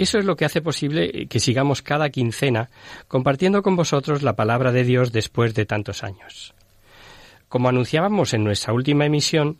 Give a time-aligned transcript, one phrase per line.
[0.00, 2.70] Eso es lo que hace posible que sigamos cada quincena
[3.06, 6.54] compartiendo con vosotros la palabra de Dios después de tantos años.
[7.50, 9.58] Como anunciábamos en nuestra última emisión,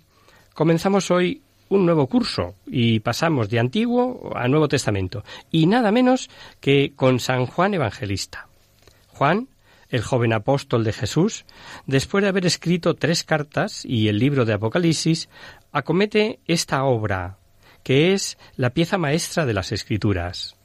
[0.55, 6.31] comenzamos hoy un nuevo curso y pasamos de Antiguo a Nuevo Testamento, y nada menos
[6.59, 8.49] que con San Juan Evangelista.
[9.09, 9.49] Juan,
[9.91, 11.45] el joven apóstol de Jesús,
[11.85, 15.29] después de haber escrito tres cartas y el libro de Apocalipsis,
[15.71, 17.40] acomete esta obra,
[17.83, 20.57] que es la pieza maestra de las Escrituras.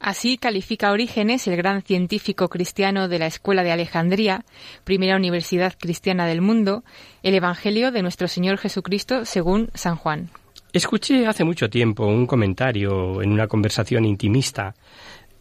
[0.00, 4.46] Así califica Orígenes, el gran científico cristiano de la Escuela de Alejandría,
[4.84, 6.84] primera universidad cristiana del mundo,
[7.22, 10.30] el Evangelio de nuestro Señor Jesucristo según San Juan.
[10.72, 14.74] Escuché hace mucho tiempo un comentario en una conversación intimista,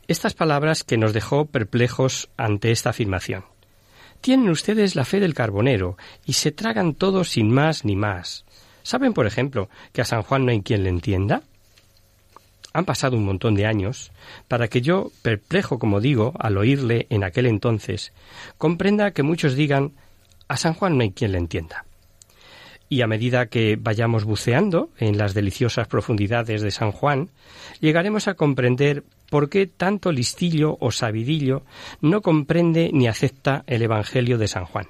[0.09, 3.45] estas palabras que nos dejó perplejos ante esta afirmación.
[4.21, 8.43] Tienen ustedes la fe del carbonero y se tragan todo sin más ni más.
[8.89, 11.43] ¿Saben, por ejemplo, que a San Juan no hay quien le entienda?
[12.73, 14.11] Han pasado un montón de años
[14.47, 18.13] para que yo, perplejo como digo, al oírle en aquel entonces,
[18.57, 19.91] comprenda que muchos digan
[20.47, 21.85] a San Juan no hay quien le entienda.
[22.89, 27.29] Y a medida que vayamos buceando en las deliciosas profundidades de San Juan,
[27.81, 31.61] llegaremos a comprender por qué tanto listillo o sabidillo
[32.01, 34.87] no comprende ni acepta el Evangelio de San Juan.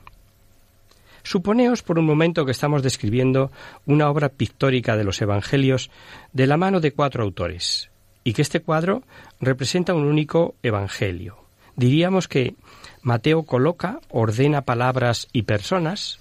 [1.29, 3.51] Suponeos por un momento que estamos describiendo
[3.85, 5.91] una obra pictórica de los Evangelios
[6.33, 7.91] de la mano de cuatro autores,
[8.23, 9.03] y que este cuadro
[9.39, 11.37] representa un único Evangelio.
[11.75, 12.55] Diríamos que
[13.03, 16.17] Mateo coloca, ordena palabras y personas,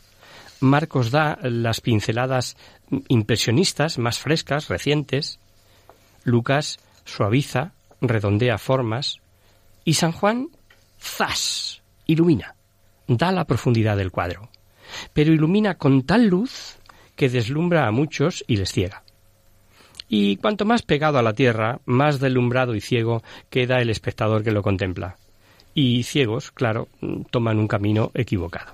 [0.60, 2.58] Marcos da las pinceladas
[3.08, 5.40] impresionistas más frescas, recientes,
[6.22, 9.20] Lucas suaviza, redondea formas,
[9.86, 10.48] y San Juan,
[11.00, 12.56] ¡zas!, ilumina,
[13.06, 14.50] da la profundidad del cuadro
[15.12, 16.78] pero ilumina con tal luz
[17.16, 19.02] que deslumbra a muchos y les ciega.
[20.08, 24.52] Y cuanto más pegado a la tierra, más deslumbrado y ciego queda el espectador que
[24.52, 25.18] lo contempla.
[25.74, 26.88] Y ciegos, claro,
[27.30, 28.72] toman un camino equivocado.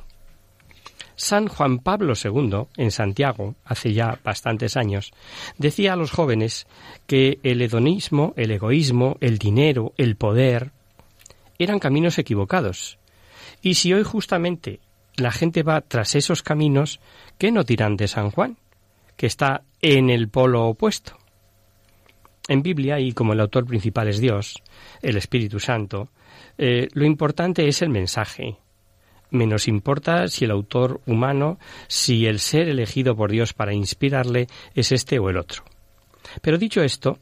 [1.16, 5.12] San Juan Pablo II, en Santiago, hace ya bastantes años,
[5.58, 6.66] decía a los jóvenes
[7.06, 10.72] que el hedonismo, el egoísmo, el dinero, el poder,
[11.58, 12.98] eran caminos equivocados.
[13.62, 14.80] Y si hoy justamente
[15.16, 17.00] la gente va tras esos caminos,
[17.38, 18.56] ¿qué no dirán de San Juan?
[19.16, 21.18] Que está en el polo opuesto.
[22.48, 24.62] En Biblia, y como el autor principal es Dios,
[25.00, 26.10] el Espíritu Santo,
[26.58, 28.58] eh, lo importante es el mensaje.
[29.30, 31.58] Menos importa si el autor humano,
[31.88, 35.64] si el ser elegido por Dios para inspirarle es este o el otro.
[36.42, 37.18] Pero dicho esto,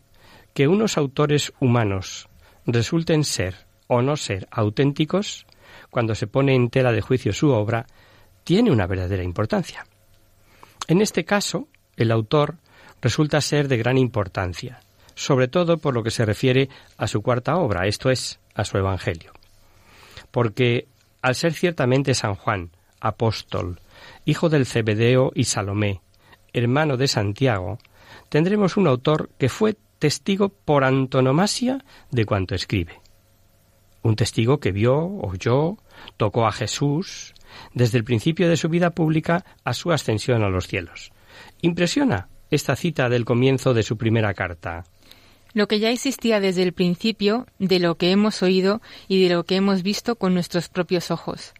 [0.54, 2.28] que unos autores humanos
[2.66, 5.46] resulten ser o no ser auténticos,
[5.92, 7.84] cuando se pone en tela de juicio su obra,
[8.44, 9.84] tiene una verdadera importancia.
[10.88, 11.68] En este caso,
[11.98, 12.56] el autor
[13.02, 14.80] resulta ser de gran importancia,
[15.14, 18.78] sobre todo por lo que se refiere a su cuarta obra, esto es, a su
[18.78, 19.34] Evangelio.
[20.30, 20.88] Porque,
[21.20, 23.78] al ser ciertamente San Juan, apóstol,
[24.24, 26.00] hijo del Cebedeo y Salomé,
[26.54, 27.76] hermano de Santiago,
[28.30, 33.01] tendremos un autor que fue testigo por antonomasia de cuanto escribe.
[34.02, 35.76] Un testigo que vio, oyó,
[36.16, 37.34] tocó a Jesús,
[37.74, 41.12] desde el principio de su vida pública a su ascensión a los cielos.
[41.60, 44.84] Impresiona esta cita del comienzo de su primera carta.
[45.54, 49.44] Lo que ya existía desde el principio, de lo que hemos oído y de lo
[49.44, 51.52] que hemos visto con nuestros propios ojos,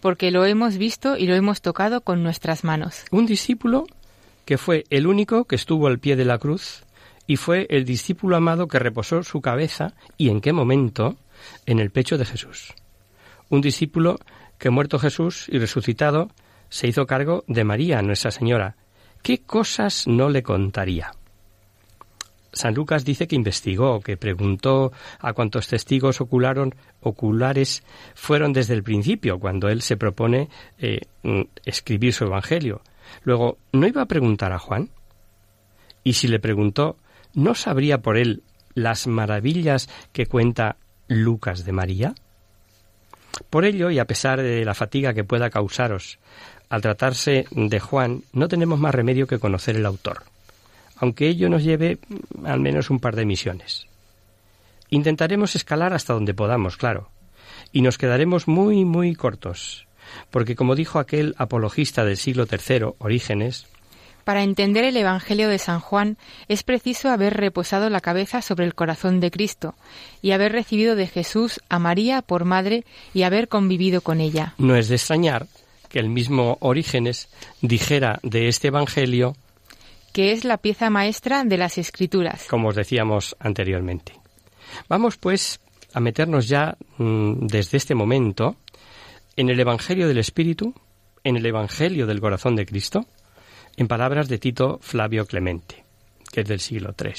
[0.00, 3.04] porque lo hemos visto y lo hemos tocado con nuestras manos.
[3.10, 3.86] Un discípulo
[4.44, 6.84] que fue el único que estuvo al pie de la cruz
[7.26, 11.16] y fue el discípulo amado que reposó su cabeza y en qué momento
[11.66, 12.74] en el pecho de Jesús.
[13.48, 14.18] Un discípulo
[14.58, 16.30] que muerto Jesús y resucitado
[16.68, 18.76] se hizo cargo de María, Nuestra Señora.
[19.22, 21.12] ¿Qué cosas no le contaría?
[22.52, 27.84] San Lucas dice que investigó, que preguntó a cuántos testigos ocularon, oculares
[28.14, 30.48] fueron desde el principio, cuando él se propone
[30.78, 32.82] eh, mm, escribir su Evangelio.
[33.22, 34.90] Luego, ¿no iba a preguntar a Juan?
[36.02, 36.96] Y si le preguntó,
[37.34, 38.42] ¿no sabría por él
[38.74, 40.76] las maravillas que cuenta
[41.10, 42.14] Lucas de María?
[43.50, 46.18] Por ello, y a pesar de la fatiga que pueda causaros
[46.68, 50.22] al tratarse de Juan, no tenemos más remedio que conocer el autor,
[50.96, 53.88] aunque ello nos lleve mm, al menos un par de misiones.
[54.88, 57.10] Intentaremos escalar hasta donde podamos, claro,
[57.72, 59.88] y nos quedaremos muy, muy cortos,
[60.30, 63.66] porque como dijo aquel apologista del siglo III, Orígenes,
[64.24, 66.16] para entender el Evangelio de San Juan
[66.48, 69.74] es preciso haber reposado la cabeza sobre el corazón de Cristo
[70.22, 72.84] y haber recibido de Jesús a María por madre
[73.14, 74.54] y haber convivido con ella.
[74.58, 75.46] No es de extrañar
[75.88, 77.28] que el mismo Orígenes
[77.60, 79.34] dijera de este Evangelio
[80.12, 82.46] que es la pieza maestra de las Escrituras.
[82.48, 84.14] Como os decíamos anteriormente.
[84.88, 85.60] Vamos pues
[85.92, 88.56] a meternos ya mm, desde este momento
[89.36, 90.74] en el Evangelio del Espíritu,
[91.24, 93.06] en el Evangelio del Corazón de Cristo,
[93.76, 95.84] en palabras de Tito Flavio Clemente,
[96.32, 97.12] que es del siglo III.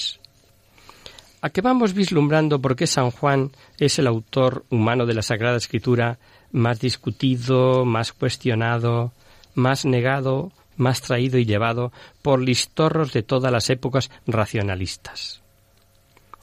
[1.42, 5.58] A que vamos vislumbrando por qué San Juan es el autor humano de la Sagrada
[5.58, 6.20] Escritura
[6.52, 9.12] más discutido, más cuestionado,
[9.56, 15.42] más negado, más traído y llevado por listorros de todas las épocas racionalistas.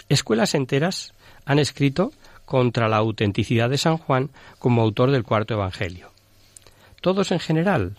[0.08, 1.14] Escuelas enteras
[1.44, 2.12] han escrito
[2.44, 6.10] contra la autenticidad de San Juan como autor del cuarto Evangelio.
[7.00, 7.99] Todos en general,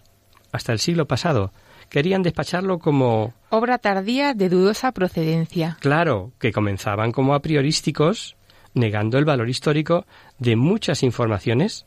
[0.51, 1.51] hasta el siglo pasado,
[1.89, 5.77] querían despacharlo como obra tardía de dudosa procedencia.
[5.79, 8.35] Claro, que comenzaban como a priorísticos,
[8.73, 10.05] negando el valor histórico
[10.37, 11.85] de muchas informaciones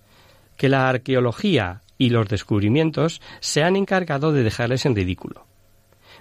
[0.57, 5.47] que la arqueología y los descubrimientos se han encargado de dejarles en ridículo.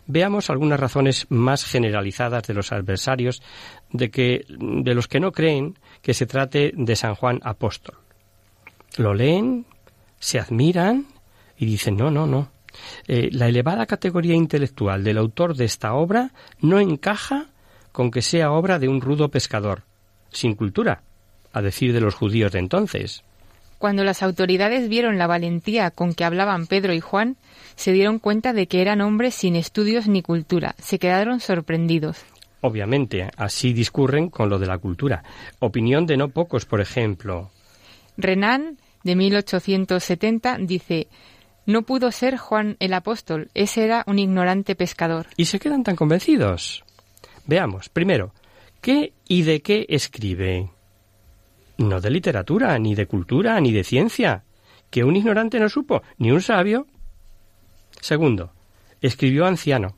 [0.07, 3.41] Veamos algunas razones más generalizadas de los adversarios
[3.91, 7.97] de que de los que no creen que se trate de San Juan apóstol.
[8.97, 9.65] Lo leen,
[10.19, 11.07] se admiran
[11.57, 12.49] y dicen no, no, no.
[13.07, 17.47] Eh, la elevada categoría intelectual del autor de esta obra no encaja
[17.91, 19.83] con que sea obra de un rudo pescador,
[20.29, 21.03] sin cultura,
[21.53, 23.23] a decir de los judíos de entonces.
[23.77, 27.37] Cuando las autoridades vieron la valentía con que hablaban Pedro y Juan,
[27.75, 30.75] se dieron cuenta de que eran hombres sin estudios ni cultura.
[30.77, 32.19] Se quedaron sorprendidos.
[32.61, 35.23] Obviamente, así discurren con lo de la cultura.
[35.59, 37.49] Opinión de no pocos, por ejemplo.
[38.17, 41.07] Renan, de 1870, dice
[41.65, 45.27] no pudo ser Juan el apóstol, ese era un ignorante pescador.
[45.37, 46.83] ¿Y se quedan tan convencidos?
[47.45, 48.33] Veamos, primero,
[48.81, 50.69] ¿qué y de qué escribe?
[51.77, 54.43] No de literatura, ni de cultura, ni de ciencia,
[54.89, 56.87] que un ignorante no supo, ni un sabio.
[58.01, 58.53] Segundo,
[59.01, 59.97] escribió anciano.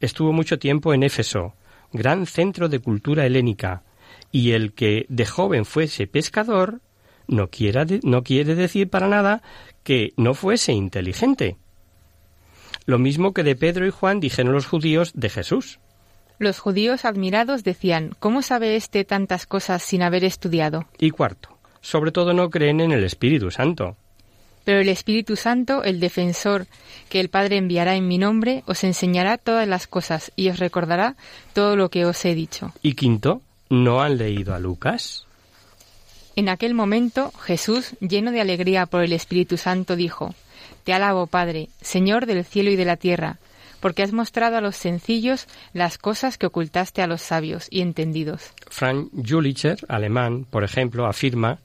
[0.00, 1.54] Estuvo mucho tiempo en Éfeso,
[1.92, 3.82] gran centro de cultura helénica,
[4.30, 6.80] y el que de joven fuese pescador
[7.26, 9.42] no, quiera no quiere decir para nada
[9.82, 11.56] que no fuese inteligente.
[12.84, 15.78] Lo mismo que de Pedro y Juan dijeron los judíos de Jesús.
[16.38, 20.86] Los judíos admirados decían, ¿cómo sabe éste tantas cosas sin haber estudiado?
[20.98, 23.96] Y cuarto, sobre todo no creen en el Espíritu Santo.
[24.64, 26.66] Pero el Espíritu Santo, el defensor
[27.08, 31.16] que el Padre enviará en mi nombre, os enseñará todas las cosas y os recordará
[31.52, 32.72] todo lo que os he dicho.
[32.82, 35.26] Y quinto, ¿no han leído a Lucas?
[36.34, 40.34] En aquel momento Jesús, lleno de alegría por el Espíritu Santo, dijo,
[40.84, 43.38] Te alabo, Padre, Señor del cielo y de la tierra,
[43.80, 48.52] porque has mostrado a los sencillos las cosas que ocultaste a los sabios y entendidos.
[48.70, 51.58] Frank Jülicher, alemán, por ejemplo, afirma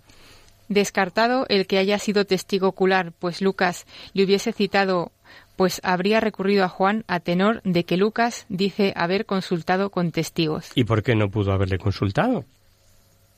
[0.70, 5.14] Descartado el que haya sido testigo ocular, pues Lucas le hubiese citado,
[5.56, 10.72] pues habría recurrido a Juan a tenor de que Lucas dice haber consultado con testigos.
[10.76, 12.44] ¿Y por qué no pudo haberle consultado?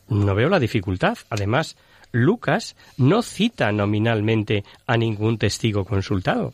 [0.10, 1.18] No veo la dificultad.
[1.30, 1.78] Además,
[2.12, 6.54] Lucas no cita nominalmente a ningún testigo consultado.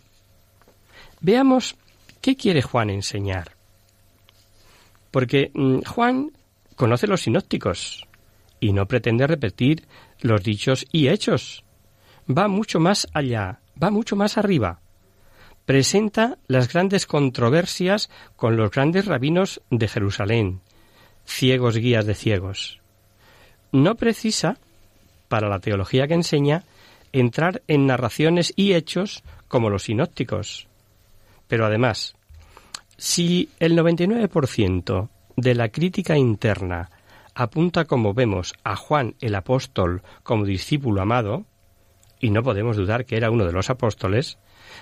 [1.22, 1.76] Veamos
[2.22, 3.52] qué quiere Juan enseñar.
[5.12, 6.32] Porque mm, Juan
[6.76, 8.08] conoce los sinópticos
[8.60, 9.88] y no pretende repetir
[10.20, 11.64] los dichos y hechos.
[12.30, 14.82] Va mucho más allá, va mucho más arriba.
[15.66, 20.62] Presenta las grandes controversias con los grandes rabinos de Jerusalén,
[21.26, 22.82] ciegos guías de ciegos.
[23.76, 24.58] No precisa,
[25.28, 26.64] para la teología que enseña,
[27.12, 30.70] entrar en narraciones y hechos como los sinópticos.
[31.50, 32.16] Pero además,
[32.96, 36.90] si el 99% de la crítica interna
[37.34, 41.44] apunta, como vemos, a Juan el apóstol como discípulo amado,
[42.22, 44.38] y no podemos dudar que era uno de los apóstoles,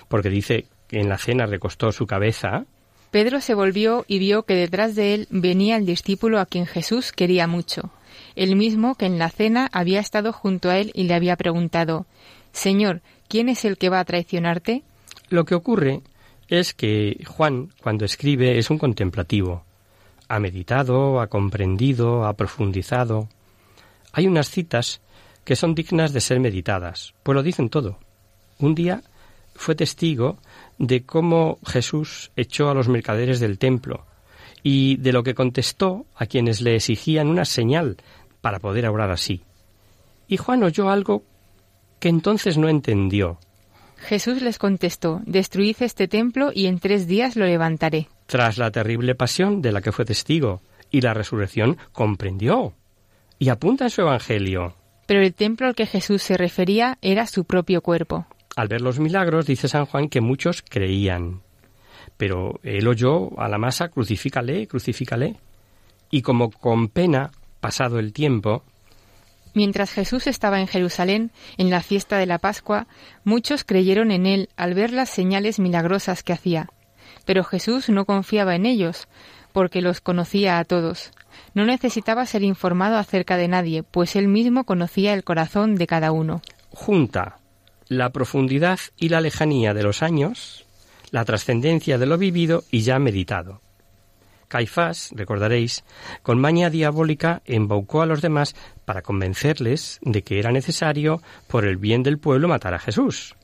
[0.07, 2.67] porque dice que en la cena recostó su cabeza.
[3.09, 7.11] Pedro se volvió y vio que detrás de él venía el discípulo a quien Jesús
[7.11, 7.89] quería mucho,
[8.35, 12.05] el mismo que en la cena había estado junto a él y le había preguntado
[12.53, 14.83] Señor, ¿quién es el que va a traicionarte?
[15.29, 16.01] Lo que ocurre
[16.47, 19.65] es que Juan, cuando escribe, es un contemplativo.
[20.29, 23.27] Ha meditado, ha comprendido, ha profundizado.
[24.13, 25.01] Hay unas citas
[25.43, 27.97] que son dignas de ser meditadas, pues lo dicen todo.
[28.59, 29.01] Un día
[29.55, 30.37] fue testigo
[30.77, 34.05] de cómo Jesús echó a los mercaderes del templo
[34.63, 37.97] y de lo que contestó a quienes le exigían una señal
[38.41, 39.43] para poder obrar así.
[40.27, 41.23] Y Juan oyó algo
[41.99, 43.37] que entonces no entendió.
[43.97, 48.07] Jesús les contestó, Destruid este templo y en tres días lo levantaré.
[48.25, 52.73] Tras la terrible pasión de la que fue testigo y la resurrección, comprendió.
[53.39, 54.75] Y apunta en su Evangelio.
[55.07, 58.27] Pero el templo al que Jesús se refería era su propio cuerpo.
[58.55, 61.41] Al ver los milagros, dice San Juan que muchos creían.
[62.17, 65.37] Pero él oyó a la masa, crucifícale, crucifícale.
[66.09, 68.63] Y como con pena, pasado el tiempo,
[69.55, 72.87] Mientras Jesús estaba en Jerusalén, en la fiesta de la Pascua,
[73.23, 76.69] muchos creyeron en él al ver las señales milagrosas que hacía.
[77.25, 79.07] Pero Jesús no confiaba en ellos,
[79.51, 81.11] porque los conocía a todos.
[81.53, 86.11] No necesitaba ser informado acerca de nadie, pues él mismo conocía el corazón de cada
[86.11, 86.41] uno.
[86.71, 87.37] Junta
[87.87, 90.62] la profundidad y la lejanía de los años,
[91.13, 93.61] la trascendencia de lo vivido y ya meditado.
[94.47, 95.83] Caifás, recordaréis,
[96.23, 101.77] con maña diabólica embaucó a los demás para convencerles de que era necesario, por el
[101.77, 103.35] bien del pueblo, matar a Jesús.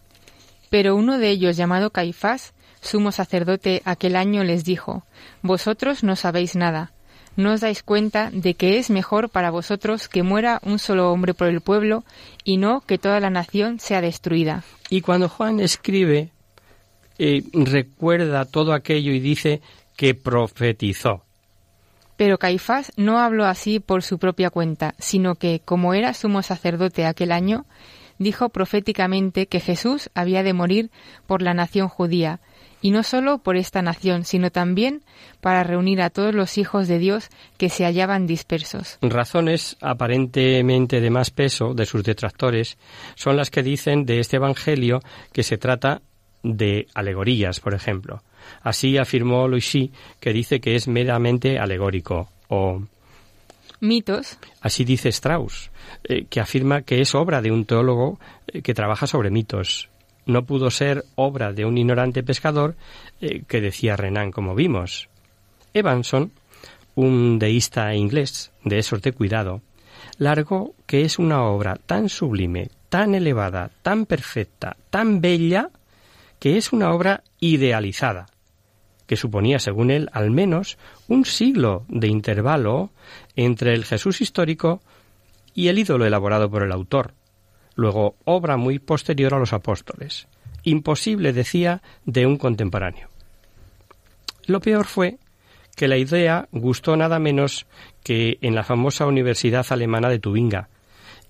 [0.71, 5.03] Pero uno de ellos, llamado Caifás, sumo sacerdote, aquel año les dijo,
[5.43, 6.91] Vosotros no sabéis nada.
[7.35, 11.35] ¿No os dais cuenta de que es mejor para vosotros que muera un solo hombre
[11.35, 12.03] por el pueblo
[12.43, 14.63] y no que toda la nación sea destruida?
[14.89, 16.31] Y cuando Juan escribe,
[17.19, 19.61] eh, recuerda todo aquello y dice
[19.95, 21.23] que profetizó.
[22.15, 27.05] Pero Caifás no habló así por su propia cuenta, sino que, como era sumo sacerdote
[27.05, 27.65] aquel año,
[28.17, 30.91] dijo proféticamente que Jesús había de morir
[31.27, 32.41] por la nación judía,
[32.81, 35.01] y no sólo por esta nación, sino también
[35.41, 38.97] para reunir a todos los hijos de Dios que se hallaban dispersos.
[39.01, 42.77] Razones aparentemente de más peso de sus detractores
[43.15, 45.01] son las que dicen de este Evangelio
[45.33, 46.01] que se trata
[46.43, 48.23] de alegorías, por ejemplo.
[48.61, 52.81] Así afirmó Loisy, que dice que es meramente alegórico, o
[53.79, 54.37] mitos.
[54.61, 55.71] Así dice Strauss,
[56.03, 59.89] eh, que afirma que es obra de un teólogo eh, que trabaja sobre mitos.
[60.25, 62.75] No pudo ser obra de un ignorante pescador
[63.21, 65.09] eh, que decía Renan, como vimos.
[65.73, 66.31] Evanson,
[66.95, 69.61] un deísta inglés de esos de cuidado,
[70.17, 75.69] largó que es una obra tan sublime, tan elevada, tan perfecta, tan bella,
[76.39, 78.27] que es una obra idealizada,
[79.05, 80.77] que suponía, según él, al menos
[81.07, 82.91] un siglo de intervalo
[83.35, 84.81] entre el Jesús histórico
[85.53, 87.13] y el ídolo elaborado por el autor,
[87.75, 90.27] luego obra muy posterior a los apóstoles,
[90.63, 93.09] imposible, decía, de un contemporáneo.
[94.45, 95.17] Lo peor fue
[95.75, 97.65] que la idea gustó nada menos
[98.03, 100.69] que en la famosa Universidad Alemana de Tubinga,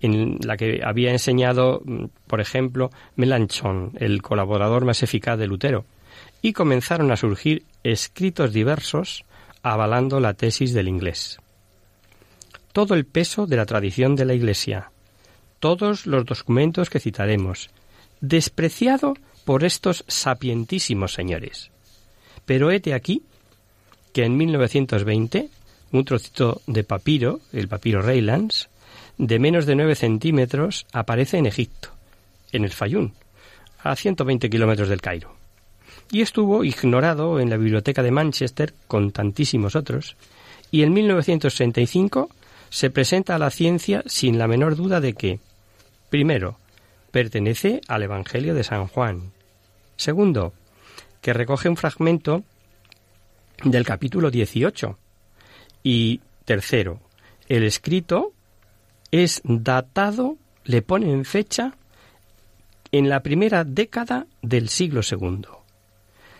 [0.01, 5.85] en la que había enseñado, mm, por ejemplo, Melanchthon, el colaborador más eficaz de Lutero,
[6.41, 9.25] y comenzaron a surgir escritos diversos
[9.61, 11.39] avalando la tesis del inglés.
[12.71, 14.91] Todo el peso de la tradición de la Iglesia,
[15.59, 17.69] todos los documentos que citaremos,
[18.21, 21.71] despreciado por estos sapientísimos señores.
[22.45, 23.23] Pero hete aquí
[24.13, 25.49] que en 1920
[25.91, 28.69] un trocito de papiro, el papiro Reylands,
[29.19, 31.89] de menos de 9 centímetros aparece en Egipto,
[32.53, 33.13] en el Fayún,
[33.83, 35.35] a 120 kilómetros del Cairo.
[36.09, 40.15] Y estuvo ignorado en la biblioteca de Manchester con tantísimos otros,
[40.71, 42.29] y en 1965
[42.69, 45.39] se presenta a la ciencia sin la menor duda de que,
[46.09, 46.57] primero,
[47.11, 49.31] pertenece al Evangelio de San Juan.
[49.97, 50.53] Segundo,
[51.21, 52.43] que recoge un fragmento
[53.63, 54.97] del capítulo 18.
[55.83, 57.01] Y tercero,
[57.49, 58.33] el escrito
[59.11, 61.73] es datado, le ponen fecha,
[62.91, 65.63] en la primera década del siglo segundo.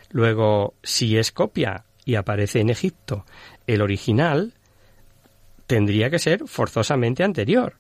[0.10, 3.26] Luego, si es copia y aparece en Egipto
[3.68, 4.54] el original,
[5.68, 7.76] tendría que ser forzosamente anterior,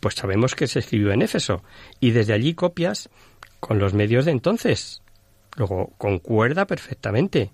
[0.00, 1.62] pues sabemos que se escribió en Éfeso,
[2.00, 3.10] y desde allí copias
[3.60, 5.02] con los medios de entonces.
[5.56, 7.52] Luego, concuerda perfectamente,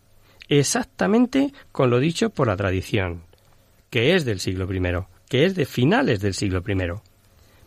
[0.49, 3.25] exactamente con lo dicho por la tradición,
[3.91, 4.81] que es del siglo I,
[5.31, 6.77] que es de finales del siglo I.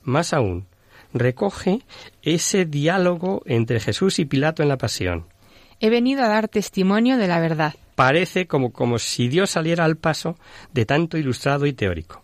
[0.04, 0.68] Más aún,
[1.14, 1.80] recoge
[2.22, 5.28] ese diálogo entre Jesús y Pilato en la pasión.
[5.80, 7.74] He venido a dar testimonio de la verdad.
[7.96, 10.38] Parece como, como si Dios saliera al paso
[10.74, 12.22] de tanto ilustrado y teórico.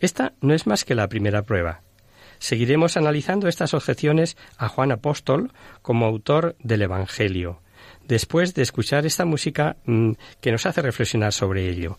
[0.00, 1.80] Esta no es más que la primera prueba.
[2.38, 7.62] Seguiremos analizando estas objeciones a Juan Apóstol como autor del Evangelio,
[8.06, 11.98] después de escuchar esta música mm, que nos hace reflexionar sobre ello.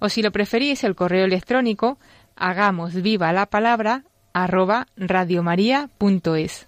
[0.00, 1.98] o si lo preferís el correo electrónico
[2.36, 6.66] hagamos viva la palabra arroba radiomaria.es.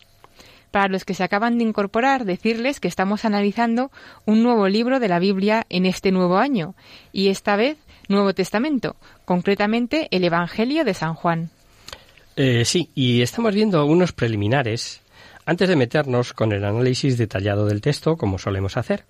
[0.70, 3.90] Para los que se acaban de incorporar, decirles que estamos analizando
[4.24, 6.74] un nuevo libro de la Biblia en este nuevo año,
[7.12, 7.76] y esta vez
[8.08, 11.50] Nuevo Testamento, concretamente el Evangelio de San Juan.
[12.36, 15.02] Eh, sí, y estamos viendo unos preliminares
[15.44, 19.04] antes de meternos con el análisis detallado del texto, como solemos hacer.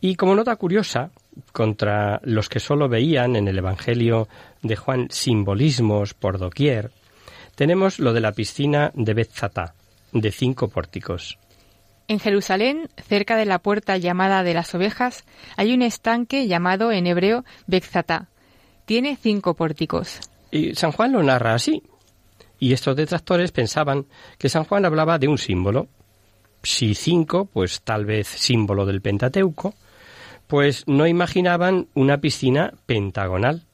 [0.00, 1.10] Y como nota curiosa,
[1.52, 4.28] contra los que solo veían en el Evangelio
[4.62, 6.90] de Juan simbolismos por doquier,
[7.54, 9.74] tenemos lo de la piscina de Betzatá,
[10.12, 11.38] de cinco pórticos.
[12.08, 15.24] En Jerusalén, cerca de la puerta llamada de las ovejas,
[15.56, 18.28] hay un estanque llamado en hebreo Betzatá.
[18.84, 20.20] Tiene cinco pórticos.
[20.52, 21.82] Y San Juan lo narra así.
[22.60, 24.06] Y estos detractores pensaban
[24.38, 25.88] que San Juan hablaba de un símbolo.
[26.62, 29.74] Si cinco, pues tal vez símbolo del Pentateuco,
[30.46, 33.64] pues no imaginaban una piscina pentagonal.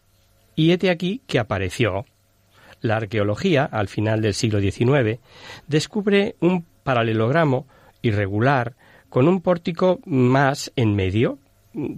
[0.55, 2.05] Y hete aquí que apareció
[2.81, 5.21] la arqueología, al final del siglo XIX,
[5.67, 7.67] descubre un paralelogramo
[8.03, 8.75] irregular
[9.09, 11.39] con un pórtico más en medio,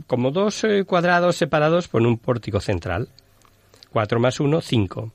[0.07, 3.09] como dos eh, cuadrados separados por un pórtico central.
[3.91, 5.13] Cuatro más uno, cinco.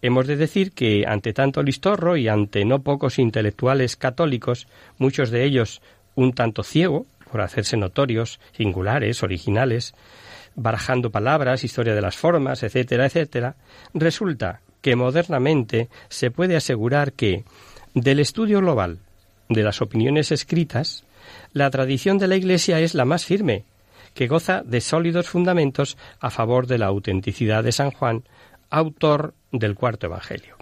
[0.00, 5.44] Hemos de decir que ante tanto listorro y ante no pocos intelectuales católicos, muchos de
[5.44, 5.82] ellos
[6.14, 9.94] un tanto ciego, por hacerse notorios, singulares, originales,
[10.54, 13.56] barajando palabras, historia de las formas, etcétera, etcétera,
[13.94, 17.44] resulta que modernamente se puede asegurar que
[17.94, 18.98] del estudio global
[19.48, 21.04] de las opiniones escritas,
[21.52, 23.64] la tradición de la Iglesia es la más firme,
[24.14, 28.24] que goza de sólidos fundamentos a favor de la autenticidad de San Juan,
[28.70, 30.56] autor del cuarto Evangelio.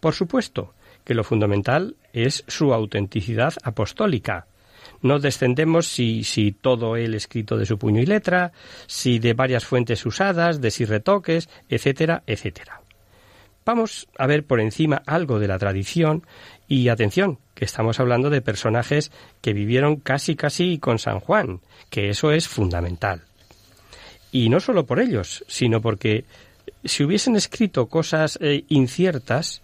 [0.00, 0.72] Por supuesto
[1.04, 4.46] que lo fundamental es su autenticidad apostólica.
[5.00, 8.52] No descendemos si, si todo él escrito de su puño y letra,
[8.86, 12.82] si de varias fuentes usadas, de si retoques, etcétera, etcétera.
[13.64, 16.26] Vamos a ver por encima algo de la tradición
[16.66, 22.10] y atención, que estamos hablando de personajes que vivieron casi casi con San Juan, que
[22.10, 23.22] eso es fundamental.
[24.32, 26.24] Y no solo por ellos, sino porque
[26.84, 29.62] si hubiesen escrito cosas eh, inciertas,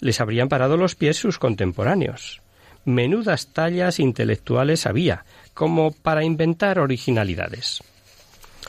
[0.00, 2.42] les habrían parado los pies sus contemporáneos.
[2.86, 7.82] Menudas tallas intelectuales había, como para inventar originalidades.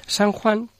[0.08, 0.72] San Juan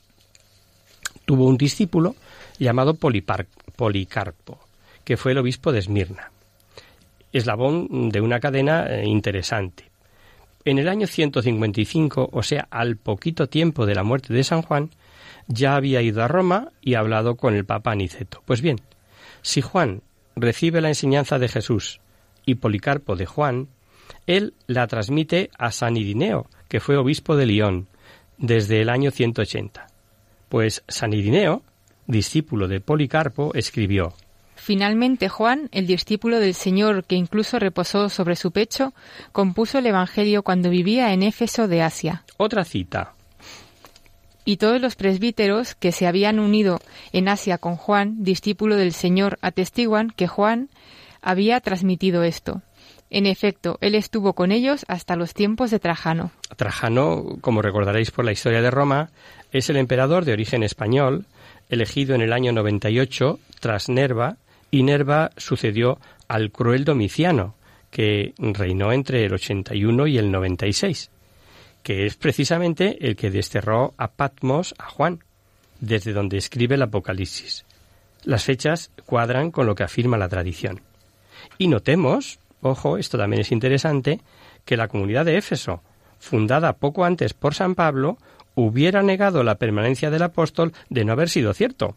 [1.26, 2.16] tuvo un discípulo
[2.58, 4.60] llamado Policarpo,
[5.04, 6.32] que fue el obispo de Esmirna,
[7.32, 9.92] eslabón de una cadena eh, interesante.
[10.66, 14.90] En el año 155, o sea, al poquito tiempo de la muerte de San Juan,
[15.46, 18.42] ya había ido a Roma y hablado con el Papa Aniceto.
[18.46, 18.82] Pues bien,
[19.44, 20.02] si Juan
[20.36, 22.02] recibe la enseñanza de Jesús
[22.48, 23.68] y Policarpo de Juan,
[24.26, 27.88] él la transmite a San Irineo, que fue obispo de León,
[28.40, 29.86] desde el año 180.
[30.50, 31.62] Pues San Irineo
[32.08, 34.14] discípulo de Policarpo, escribió
[34.56, 38.94] Finalmente Juan, el discípulo del Señor que incluso reposó sobre su pecho,
[39.32, 42.24] compuso el Evangelio cuando vivía en Éfeso de Asia.
[42.38, 43.14] Otra cita.
[44.46, 46.80] Y todos los presbíteros que se habían unido
[47.12, 50.70] en Asia con Juan, discípulo del Señor, atestiguan que Juan
[51.22, 52.62] había transmitido esto.
[53.10, 56.32] En efecto, él estuvo con ellos hasta los tiempos de Trajano.
[56.56, 59.10] Trajano, como recordaréis por la historia de Roma,
[59.52, 61.26] es el emperador de origen español,
[61.70, 64.38] elegido en el año 98 tras Nerva,
[64.72, 67.56] y Nerva sucedió al cruel Domiciano,
[67.90, 71.10] que reinó entre el 81 y el 96,
[71.84, 75.24] que es precisamente el que desterró a Patmos a Juan,
[75.80, 77.66] desde donde escribe el Apocalipsis.
[78.24, 80.82] Las fechas cuadran con lo que afirma la tradición.
[81.58, 84.22] Y notemos, ojo, esto también es interesante,
[84.66, 85.82] que la comunidad de Éfeso,
[86.20, 88.18] fundada poco antes por San Pablo,
[88.56, 91.96] hubiera negado la permanencia del apóstol de no haber sido cierto,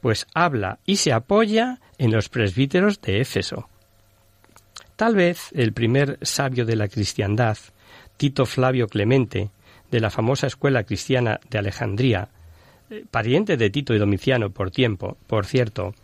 [0.00, 3.68] pues habla y se apoya en los presbíteros de Éfeso.
[4.96, 7.56] Tal vez el primer sabio de la cristiandad,
[8.16, 9.50] Tito Flavio Clemente,
[9.90, 12.28] de la famosa escuela cristiana de Alejandría,
[12.90, 15.94] eh, pariente de Tito y Domiciano por tiempo, por cierto,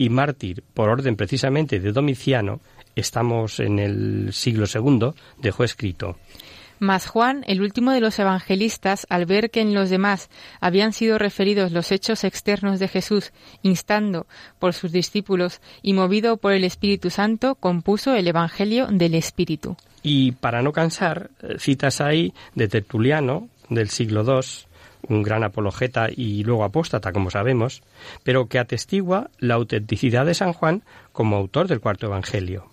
[0.00, 2.60] y mártir por orden precisamente de Domiciano,
[2.96, 6.16] estamos en el siglo II, dejó escrito
[6.82, 10.30] mas Juan, el último de los evangelistas, al ver que en los demás
[10.62, 14.26] habían sido referidos los hechos externos de Jesús, instando
[14.58, 19.76] por sus discípulos y movido por el Espíritu Santo, compuso el Evangelio del Espíritu.
[20.02, 24.69] Y para no cansar, eh, citas ahí de Tertuliano, del siglo II,
[25.08, 27.82] un gran apologeta y luego apóstata, como sabemos,
[28.22, 30.82] pero que atestigua la autenticidad de San Juan
[31.12, 32.66] como autor del cuarto Evangelio.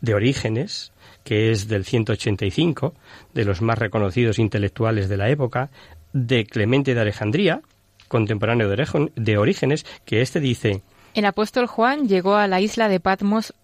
[0.00, 0.92] De Orígenes,
[1.24, 2.94] que es del 185,
[3.34, 5.70] de los más reconocidos intelectuales de la época,
[6.12, 7.60] de Clemente de Alejandría,
[8.08, 10.82] contemporáneo de Orígenes, que éste dice
[11.14, 13.54] El apóstol Juan llegó a la isla de Patmos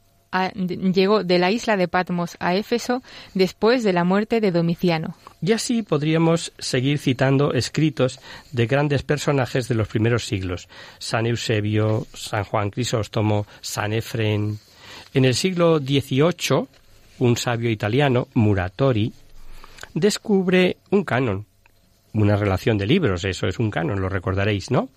[0.54, 3.02] llegó de la isla de Patmos a Éfeso
[3.34, 5.14] después de la muerte de Domiciano.
[5.40, 8.20] Y así podríamos seguir citando escritos
[8.52, 10.68] de grandes personajes de los primeros siglos,
[10.98, 14.58] San Eusebio, San Juan Crisóstomo, San Efren.
[15.14, 16.66] En el siglo XVIII,
[17.18, 19.12] un sabio italiano, Muratori,
[19.94, 21.46] descubre un canon,
[22.14, 24.88] una relación de libros, eso es un canon, lo recordaréis, ¿no?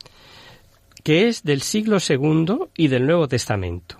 [1.03, 3.99] Que es del siglo II y del Nuevo Testamento,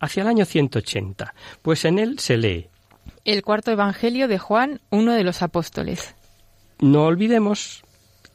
[0.00, 2.68] hacia el año 180, pues en él se lee
[3.26, 6.14] el cuarto Evangelio de Juan, uno de los apóstoles.
[6.78, 7.82] No olvidemos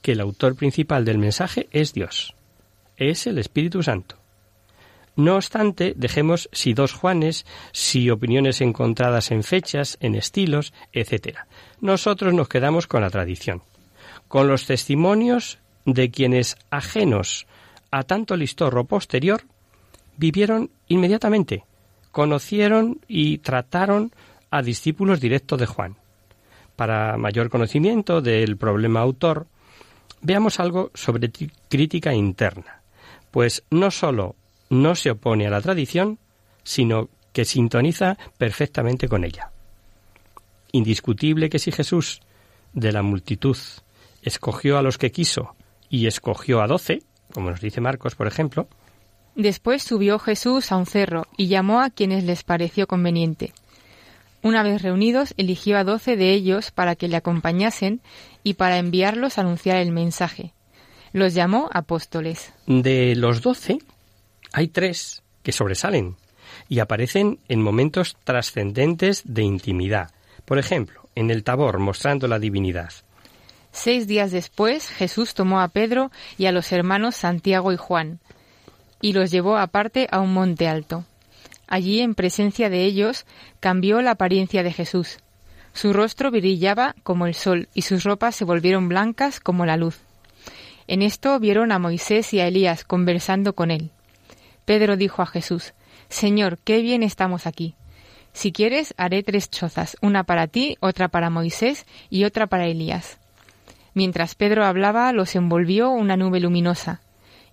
[0.01, 2.35] que el autor principal del mensaje es Dios,
[2.97, 4.17] es el Espíritu Santo.
[5.15, 11.39] No obstante, dejemos si dos Juanes, si opiniones encontradas en fechas, en estilos, etc.
[11.79, 13.61] Nosotros nos quedamos con la tradición,
[14.27, 17.47] con los testimonios de quienes ajenos
[17.91, 19.43] a tanto listorro posterior
[20.21, 21.65] vivieron inmediatamente,
[22.11, 24.11] conocieron y trataron
[24.51, 25.97] a discípulos directos de Juan.
[26.75, 29.47] Para mayor conocimiento del problema autor,
[30.21, 31.31] veamos algo sobre
[31.67, 32.81] crítica interna,
[33.31, 34.35] pues no sólo
[34.69, 36.19] no se opone a la tradición,
[36.63, 39.51] sino que sintoniza perfectamente con ella.
[40.71, 42.21] Indiscutible que si Jesús,
[42.73, 43.57] de la multitud,
[44.21, 45.55] escogió a los que quiso
[45.89, 47.01] y escogió a doce,
[47.33, 48.67] como nos dice Marcos, por ejemplo,
[49.35, 53.53] Después subió Jesús a un cerro y llamó a quienes les pareció conveniente.
[54.43, 58.01] Una vez reunidos, eligió a doce de ellos para que le acompañasen
[58.43, 60.53] y para enviarlos a anunciar el mensaje.
[61.13, 62.51] Los llamó apóstoles.
[62.65, 63.79] De los doce,
[64.51, 66.15] hay tres que sobresalen
[66.67, 70.11] y aparecen en momentos trascendentes de intimidad.
[70.45, 72.91] Por ejemplo, en el Tabor, mostrando la divinidad.
[73.71, 78.19] Seis días después, Jesús tomó a Pedro y a los hermanos Santiago y Juan,
[79.01, 81.05] y los llevó aparte a un monte alto.
[81.67, 83.25] Allí, en presencia de ellos,
[83.59, 85.19] cambió la apariencia de Jesús.
[85.73, 89.99] Su rostro brillaba como el sol y sus ropas se volvieron blancas como la luz.
[90.87, 93.91] En esto vieron a Moisés y a Elías conversando con él.
[94.65, 95.73] Pedro dijo a Jesús,
[96.09, 97.75] Señor, qué bien estamos aquí.
[98.33, 103.17] Si quieres, haré tres chozas, una para ti, otra para Moisés y otra para Elías.
[103.93, 107.01] Mientras Pedro hablaba, los envolvió una nube luminosa,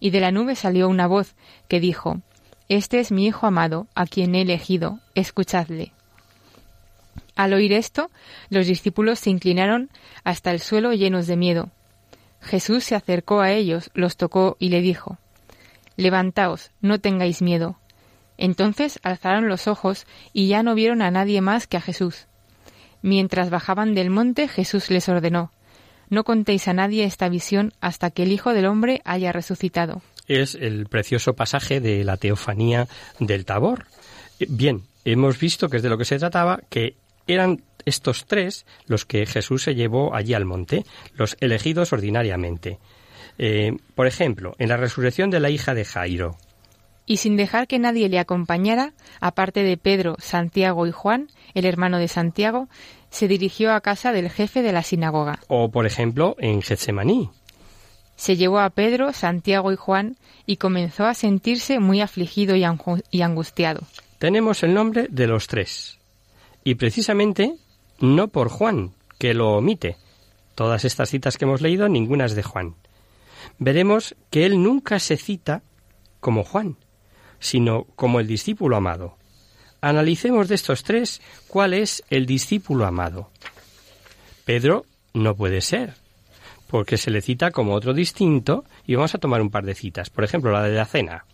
[0.01, 1.35] y de la nube salió una voz
[1.69, 2.21] que dijo,
[2.69, 5.93] este es mi Hijo amado, a quien he elegido, escuchadle.
[7.35, 8.11] Al oír esto,
[8.51, 9.91] los discípulos se inclinaron
[10.25, 11.71] hasta el suelo llenos de miedo.
[12.41, 15.19] Jesús se acercó a ellos, los tocó y le dijo,
[15.97, 17.79] Levantaos, no tengáis miedo.
[18.37, 22.27] Entonces alzaron los ojos y ya no vieron a nadie más que a Jesús.
[23.03, 25.53] Mientras bajaban del monte, Jesús les ordenó,
[26.11, 30.55] No contéis a nadie esta visión hasta que el Hijo del Hombre haya resucitado es
[30.55, 32.87] el precioso pasaje de la teofanía
[33.19, 33.87] del Tabor.
[34.39, 36.95] Bien, hemos visto que es de lo que se trataba, que
[37.27, 42.79] eran estos tres los que Jesús se llevó allí al monte, los elegidos ordinariamente.
[43.39, 46.37] Eh, por ejemplo, en la resurrección de la hija de Jairo.
[47.07, 51.99] Y sin dejar que nadie le acompañara, aparte de Pedro, Santiago y Juan, el hermano
[51.99, 52.69] de Santiago,
[53.11, 55.41] se dirigió a casa del jefe de la sinagoga.
[55.49, 57.31] O, por ejemplo, en Getsemaní,
[58.19, 63.81] se llevó a Pedro, Santiago y Juan y comenzó a sentirse muy afligido y, angustiado.
[64.19, 65.99] Tenemos el nombre de los tres.
[66.65, 67.55] Y precisamente
[68.01, 69.97] no por Juan, que lo omite.
[70.57, 72.75] Todas estas citas que hemos leído, ninguna es de Juan.
[73.59, 75.63] Veremos que él nunca se cita
[76.19, 76.77] como Juan,
[77.39, 79.18] sino como el discípulo amado.
[79.81, 83.31] Analicemos de estos tres cuál es el discípulo amado.
[84.45, 85.95] Pedro no puede ser,
[86.69, 90.11] porque se le cita como otro distinto y vamos a tomar un par de citas.
[90.11, 91.25] Por ejemplo, la de la cena.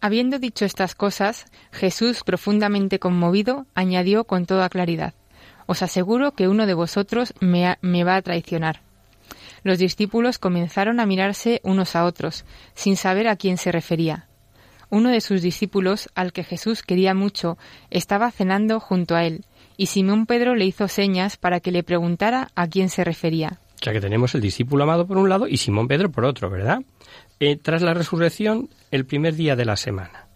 [0.00, 5.14] Habiendo dicho estas cosas, Jesús, profundamente conmovido, añadió con toda claridad,
[5.66, 8.82] Os aseguro que uno de vosotros me, me va a traicionar.
[9.62, 14.26] Los discípulos comenzaron a mirarse unos a otros, sin saber a quién se refería.
[14.94, 17.58] Uno de sus discípulos, al que Jesús quería mucho,
[17.90, 19.44] estaba cenando junto a él,
[19.76, 23.58] y Simón Pedro le hizo señas para que le preguntara a quién se refería.
[23.74, 26.48] O sea que tenemos el discípulo amado por un lado y Simón Pedro por otro,
[26.48, 26.78] ¿verdad?
[27.40, 30.28] Eh, tras la resurrección, el primer día de la semana.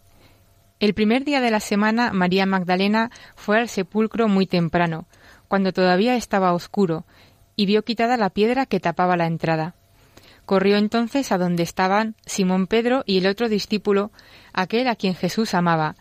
[0.80, 5.06] El primer día de la semana, María Magdalena fue al sepulcro muy temprano,
[5.46, 7.04] cuando todavía estaba oscuro,
[7.54, 9.76] y vio quitada la piedra que tapaba la entrada.
[10.48, 14.10] Corrió entonces a donde estaban Simón Pedro y el otro discípulo,
[14.52, 15.96] aquel a quien Jesús amaba,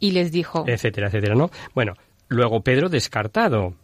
[0.00, 1.50] y les dijo, etcétera, etcétera, ¿no?
[1.74, 1.94] Bueno,
[2.28, 3.74] luego Pedro descartado.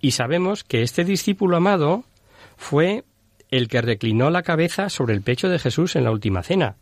[0.00, 2.04] Y sabemos que este discípulo amado
[2.56, 3.04] fue
[3.50, 6.76] el que reclinó la cabeza sobre el pecho de Jesús en la última cena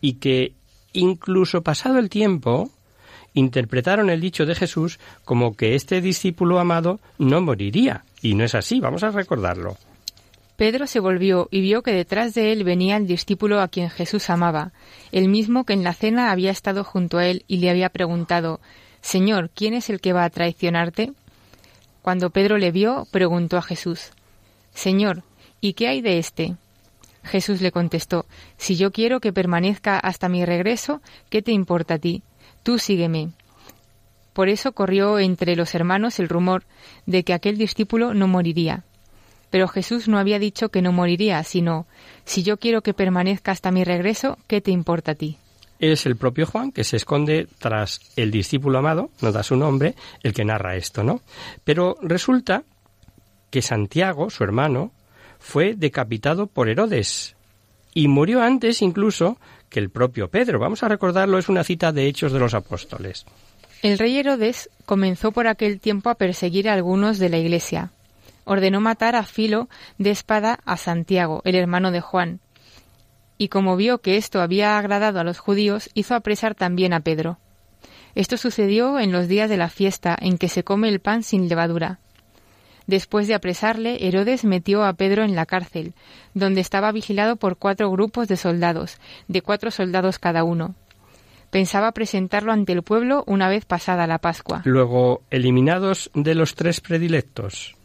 [0.00, 0.54] y que
[0.92, 2.70] incluso pasado el tiempo
[3.34, 8.04] interpretaron el dicho de Jesús como que este discípulo amado no moriría.
[8.22, 9.76] Y no es así, vamos a recordarlo.
[10.58, 14.28] Pedro se volvió y vio que detrás de él venía el discípulo a quien Jesús
[14.28, 14.72] amaba,
[15.12, 18.58] el mismo que en la cena había estado junto a él y le había preguntado
[19.00, 21.12] Señor, ¿quién es el que va a traicionarte?
[22.02, 24.10] Cuando Pedro le vio, preguntó a Jesús
[24.74, 25.22] Señor,
[25.60, 26.56] ¿y qué hay de éste?
[27.22, 31.98] Jesús le contestó Si yo quiero que permanezca hasta mi regreso, ¿qué te importa a
[31.98, 32.24] ti?
[32.64, 33.28] Tú sígueme.
[34.32, 36.64] Por eso corrió entre los hermanos el rumor
[37.06, 38.82] de que aquel discípulo no moriría.
[39.50, 41.86] Pero Jesús no había dicho que no moriría, sino,
[42.24, 45.38] si yo quiero que permanezca hasta mi regreso, ¿qué te importa a ti?
[45.78, 49.94] Es el propio Juan que se esconde tras el discípulo amado, no da su nombre,
[50.22, 51.22] el que narra esto, ¿no?
[51.64, 52.64] Pero resulta
[53.50, 54.92] que Santiago, su hermano,
[55.38, 57.36] fue decapitado por Herodes
[57.94, 59.38] y murió antes incluso
[59.70, 60.58] que el propio Pedro.
[60.58, 63.24] Vamos a recordarlo, es una cita de Hechos de los Apóstoles.
[63.82, 67.92] El rey Herodes comenzó por aquel tiempo a perseguir a algunos de la iglesia
[68.48, 72.40] ordenó matar a filo de espada a Santiago, el hermano de Juan.
[73.36, 77.38] Y como vio que esto había agradado a los judíos, hizo apresar también a Pedro.
[78.14, 81.48] Esto sucedió en los días de la fiesta en que se come el pan sin
[81.48, 82.00] levadura.
[82.86, 85.92] Después de apresarle, Herodes metió a Pedro en la cárcel,
[86.32, 88.96] donde estaba vigilado por cuatro grupos de soldados,
[89.28, 90.74] de cuatro soldados cada uno.
[91.50, 94.62] Pensaba presentarlo ante el pueblo una vez pasada la Pascua.
[94.64, 97.76] Luego, eliminados de los tres predilectos,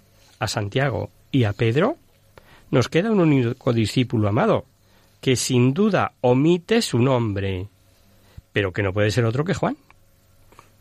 [0.44, 1.98] a Santiago y a Pedro,
[2.72, 4.66] nos queda un único discípulo amado,
[5.22, 7.68] que sin duda omite su nombre,
[8.52, 9.78] pero que no puede ser otro que Juan.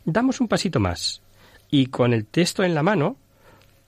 [0.05, 1.21] Damos un pasito más,
[1.69, 3.17] y con el texto en la mano,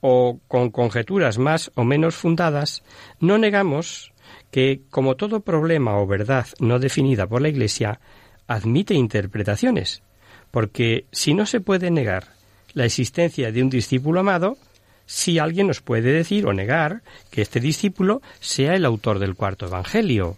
[0.00, 2.82] o con conjeturas más o menos fundadas,
[3.20, 4.12] no negamos
[4.50, 8.00] que, como todo problema o verdad no definida por la Iglesia,
[8.46, 10.02] admite interpretaciones,
[10.50, 12.28] porque si no se puede negar
[12.72, 14.58] la existencia de un discípulo amado,
[15.06, 19.66] si alguien nos puede decir o negar que este discípulo sea el autor del cuarto
[19.66, 20.36] Evangelio.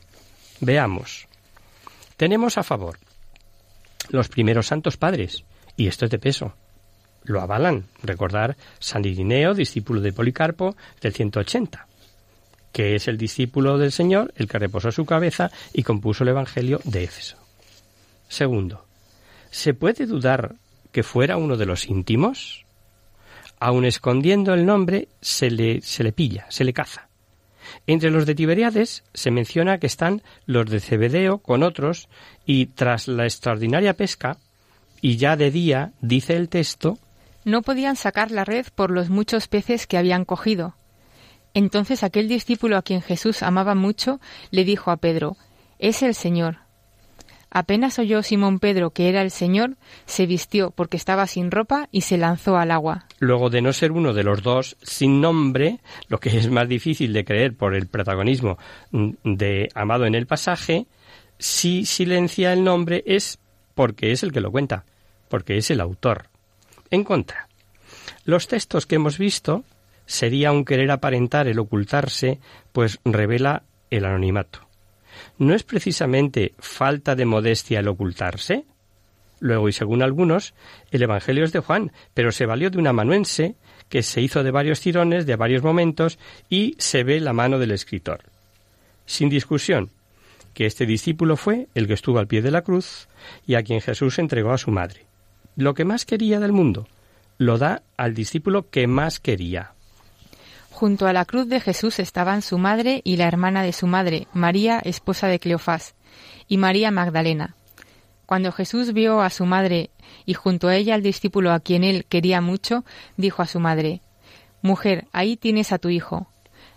[0.61, 1.27] Veamos.
[2.17, 2.99] Tenemos a favor
[4.11, 5.45] los primeros santos padres,
[5.77, 6.55] y esto es de peso.
[7.25, 7.85] Lo avalan.
[8.03, 11.87] Recordar San Irineo, discípulo de Policarpo, del 180,
[12.73, 16.81] que es el discípulo del Señor, el que reposó su cabeza y compuso el Evangelio
[16.85, 17.37] de Éfeso.
[18.29, 18.85] Segundo,
[19.51, 20.55] ¿se puede dudar
[20.93, 22.65] que fuera uno de los íntimos?
[23.61, 27.09] Aun escondiendo el nombre, se le, se le pilla, se le caza.
[27.87, 32.09] Entre los de Tiberiades se menciona que están los de Cebedeo con otros
[32.47, 34.39] y tras la extraordinaria pesca,
[35.01, 36.99] y ya de día, dice el texto,
[37.45, 40.75] no podían sacar la red por los muchos peces que habían cogido.
[41.55, 45.37] Entonces aquel discípulo a quien Jesús amaba mucho le dijo a Pedro,
[45.79, 46.68] Es el Señor.
[47.51, 52.03] Apenas oyó Simón Pedro que era el Señor, se vistió porque estaba sin ropa y
[52.03, 53.07] se lanzó al agua.
[53.19, 57.13] Luego de no ser uno de los dos sin nombre, lo que es más difícil
[57.13, 58.59] de creer por el protagonismo
[58.93, 60.87] de Amado en el pasaje,
[61.39, 63.39] si silencia el nombre es
[63.75, 64.85] porque es el que lo cuenta,
[65.29, 66.27] porque es el autor.
[66.91, 67.49] En contra,
[68.25, 69.65] los textos que hemos visto
[70.05, 72.41] sería un querer aparentar el ocultarse,
[72.73, 74.68] pues revela el anonimato.
[75.39, 78.65] ¿No es precisamente falta de modestia el ocultarse?
[79.41, 80.53] Luego, y según algunos,
[80.91, 83.55] el Evangelio es de Juan, pero se valió de un amanuense
[83.89, 86.19] que se hizo de varios tirones, de varios momentos,
[86.51, 88.25] y se ve la mano del escritor.
[89.07, 89.91] Sin discusión,
[90.55, 93.09] que este discípulo fue el que estuvo al pie de la cruz
[93.47, 95.07] y a quien Jesús entregó a su madre.
[95.55, 96.89] Lo que más quería del mundo,
[97.39, 99.73] lo da al discípulo que más quería.
[100.79, 104.29] Junto a la cruz de Jesús estaban su madre y la hermana de su madre,
[104.33, 105.97] María, esposa de Cleofás,
[106.47, 107.57] y María Magdalena.
[108.27, 109.91] Cuando Jesús vio a su madre
[110.25, 112.85] y junto a ella al discípulo a quien él quería mucho,
[113.17, 114.03] dijo a su madre,
[114.63, 116.29] Mujer, ahí tienes a tu hijo.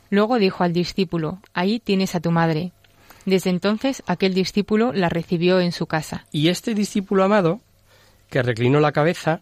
[0.10, 2.72] Luego dijo al discípulo, Ahí tienes a tu madre.
[3.28, 6.26] Desde entonces aquel discípulo la recibió en su casa.
[6.32, 7.62] Y este discípulo amado,
[8.32, 9.42] que reclinó la cabeza,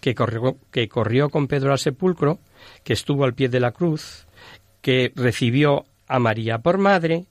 [0.00, 2.38] que corrió, que corrió con Pedro al sepulcro,
[2.84, 4.26] que estuvo al pie de la cruz,
[4.80, 7.26] que recibió a María por madre,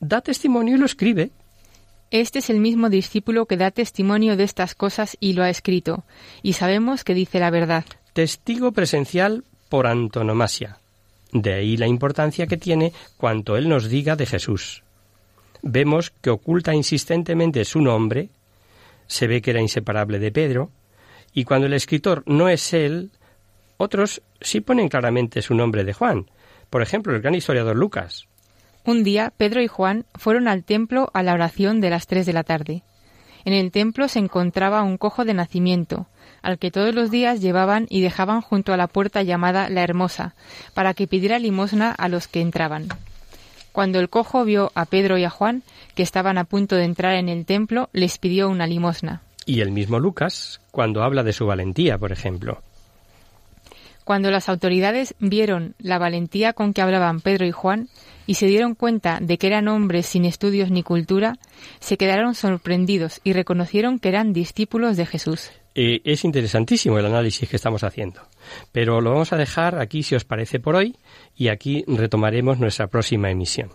[0.00, 1.30] da testimonio y lo escribe.
[2.10, 6.04] Este es el mismo discípulo que da testimonio de estas cosas y lo ha escrito,
[6.42, 7.84] y sabemos que dice la verdad.
[8.12, 10.78] Testigo presencial por antonomasia.
[11.32, 14.82] De ahí la importancia que tiene cuanto él nos diga de Jesús.
[15.62, 18.28] Vemos que oculta insistentemente su nombre,
[19.06, 20.70] se ve que era inseparable de Pedro,
[21.34, 23.10] y cuando el escritor no es él,
[23.76, 26.30] otros sí ponen claramente su nombre de Juan.
[26.70, 28.26] Por ejemplo, el gran historiador Lucas.
[28.84, 32.32] Un día, Pedro y Juan fueron al templo a la oración de las tres de
[32.32, 32.82] la tarde.
[33.44, 36.06] En el templo se encontraba un cojo de nacimiento,
[36.42, 40.34] al que todos los días llevaban y dejaban junto a la puerta llamada La Hermosa,
[40.74, 42.88] para que pidiera limosna a los que entraban.
[43.72, 45.62] Cuando el cojo vio a Pedro y a Juan,
[45.94, 49.22] que estaban a punto de entrar en el templo, les pidió una limosna.
[49.44, 52.62] Y el mismo Lucas, cuando habla de su valentía, por ejemplo.
[54.06, 57.88] Cuando las autoridades vieron la valentía con que hablaban Pedro y Juan
[58.24, 61.40] y se dieron cuenta de que eran hombres sin estudios ni cultura,
[61.80, 65.50] se quedaron sorprendidos y reconocieron que eran discípulos de Jesús.
[65.74, 68.20] Es interesantísimo el análisis que estamos haciendo,
[68.70, 70.94] pero lo vamos a dejar aquí si os parece por hoy
[71.34, 73.70] y aquí retomaremos nuestra próxima emisión.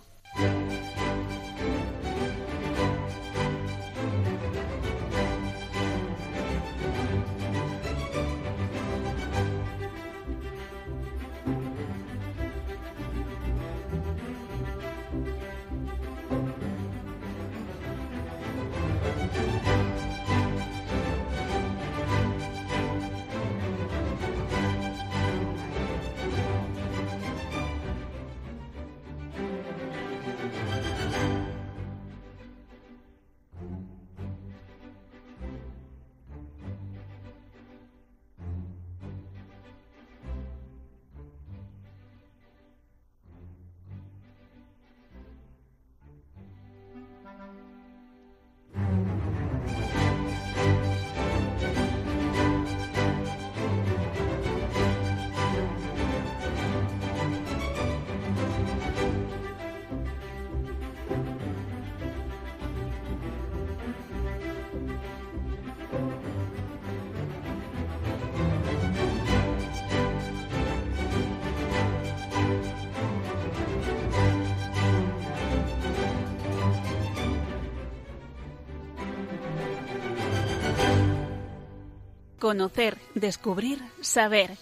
[82.41, 84.57] Conocer, descubrir, saber.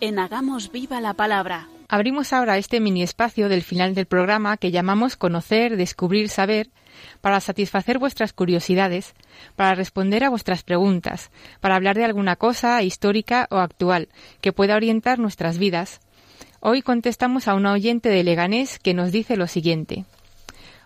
[0.00, 1.68] En Hagamos Viva la Palabra.
[1.86, 6.70] Abrimos ahora este mini espacio del final del programa que llamamos Conocer, Descubrir, Saber,
[7.20, 9.12] para satisfacer vuestras curiosidades,
[9.54, 14.08] para responder a vuestras preguntas, para hablar de alguna cosa histórica o actual
[14.40, 16.00] que pueda orientar nuestras vidas.
[16.60, 20.06] Hoy contestamos a una oyente de Leganés que nos dice lo siguiente.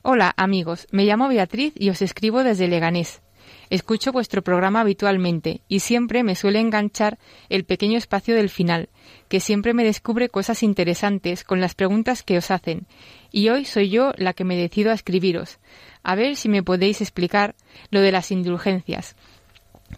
[0.02, 3.22] Hola amigos, me llamo Beatriz y os escribo desde Leganés.
[3.70, 8.88] Escucho vuestro programa habitualmente y siempre me suele enganchar el pequeño espacio del final,
[9.28, 12.86] que siempre me descubre cosas interesantes con las preguntas que os hacen.
[13.30, 15.58] Y hoy soy yo la que me decido a escribiros.
[16.02, 17.54] A ver si me podéis explicar
[17.90, 19.16] lo de las indulgencias.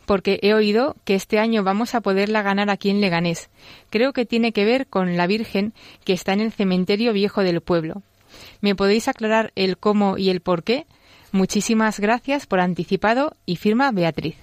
[0.04, 3.50] Porque he oído que este año vamos a poderla ganar aquí en Leganés.
[3.90, 5.72] Creo que tiene que ver con la Virgen
[6.04, 8.02] que está en el cementerio viejo del pueblo.
[8.60, 10.86] ¿Me podéis aclarar el cómo y el por qué?
[11.32, 14.36] Muchísimas gracias por anticipado y firma Beatriz.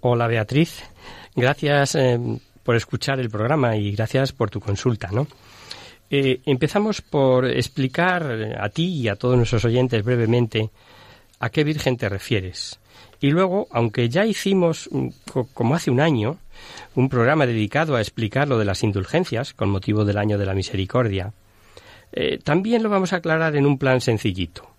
[0.00, 0.82] Hola Beatriz,
[1.34, 2.18] gracias eh,
[2.62, 5.26] por escuchar el programa y gracias por tu consulta, ¿no?
[6.08, 10.70] Eh, empezamos por explicar a ti y a todos nuestros oyentes brevemente
[11.38, 12.80] a qué Virgen te refieres.
[13.20, 15.08] Y luego, aunque ya hicimos, mm,
[15.52, 16.38] como hace un año,
[16.94, 20.54] un programa dedicado a explicar lo de las indulgencias con motivo del año de la
[20.54, 21.32] misericordia,
[22.12, 24.69] eh, también lo vamos a aclarar en un plan sencillito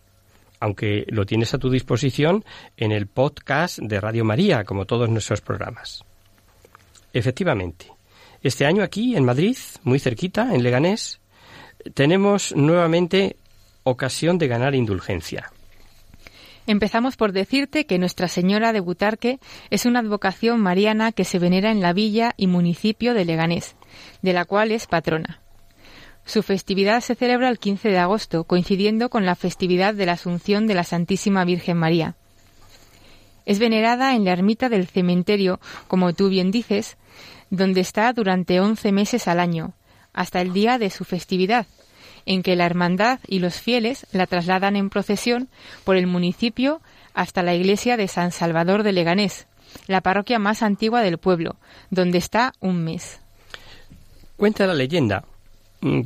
[0.61, 2.45] aunque lo tienes a tu disposición
[2.77, 6.05] en el podcast de Radio María, como todos nuestros programas.
[7.11, 7.87] Efectivamente,
[8.41, 11.19] este año aquí en Madrid, muy cerquita, en Leganés,
[11.93, 13.35] tenemos nuevamente
[13.83, 15.51] ocasión de ganar indulgencia.
[16.67, 19.39] Empezamos por decirte que Nuestra Señora de Butarque
[19.71, 23.75] es una advocación mariana que se venera en la villa y municipio de Leganés,
[24.21, 25.40] de la cual es patrona.
[26.25, 30.67] Su festividad se celebra el 15 de agosto, coincidiendo con la festividad de la Asunción
[30.67, 32.15] de la Santísima Virgen María.
[33.45, 36.97] Es venerada en la ermita del cementerio, como tú bien dices,
[37.49, 39.73] donde está durante once meses al año,
[40.13, 41.65] hasta el día de su festividad,
[42.25, 45.49] en que la hermandad y los fieles la trasladan en procesión
[45.83, 46.81] por el municipio
[47.13, 49.47] hasta la iglesia de San Salvador de Leganés,
[49.87, 51.57] la parroquia más antigua del pueblo,
[51.89, 53.19] donde está un mes.
[54.37, 55.25] Cuenta la leyenda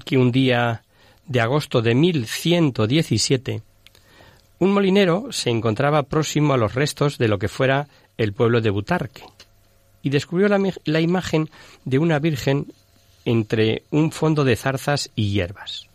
[0.06, 0.84] que un día
[1.28, 3.62] de agosto de 1117,
[4.60, 8.70] un molinero se encontraba próximo a los restos de lo que fuera el pueblo de
[8.70, 9.24] Butarque
[10.02, 11.50] y descubrió la, la imagen
[11.84, 12.68] de una virgen
[13.26, 15.88] entre un fondo de zarzas y hierbas.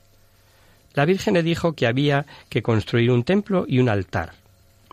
[0.95, 4.33] La Virgen le dijo que había que construir un templo y un altar,